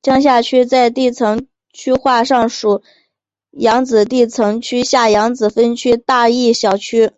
[0.00, 2.82] 江夏区在地层区划上属
[3.50, 7.12] 扬子地层区下扬子分区大冶小区。